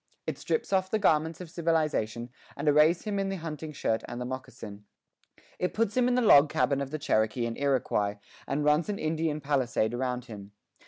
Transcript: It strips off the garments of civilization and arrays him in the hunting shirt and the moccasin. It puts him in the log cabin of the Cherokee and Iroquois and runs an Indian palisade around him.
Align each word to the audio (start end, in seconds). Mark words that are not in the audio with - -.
It 0.25 0.39
strips 0.39 0.73
off 0.73 0.89
the 0.89 0.97
garments 0.97 1.41
of 1.41 1.51
civilization 1.51 2.31
and 2.57 2.67
arrays 2.67 3.03
him 3.03 3.19
in 3.19 3.29
the 3.29 3.35
hunting 3.35 3.71
shirt 3.71 4.01
and 4.07 4.19
the 4.19 4.25
moccasin. 4.25 4.85
It 5.59 5.75
puts 5.75 5.95
him 5.95 6.07
in 6.07 6.15
the 6.15 6.23
log 6.23 6.49
cabin 6.49 6.81
of 6.81 6.89
the 6.89 6.97
Cherokee 6.97 7.45
and 7.45 7.55
Iroquois 7.55 8.17
and 8.47 8.65
runs 8.65 8.89
an 8.89 8.97
Indian 8.97 9.39
palisade 9.41 9.93
around 9.93 10.25
him. 10.25 10.53